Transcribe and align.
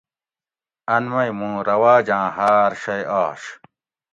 ان 0.95 1.03
مئ 1.11 1.29
مُوں 1.39 1.55
رواجاۤں 1.67 2.27
ہاۤر 2.35 2.71
شئ 2.83 3.03
آش 3.23 3.41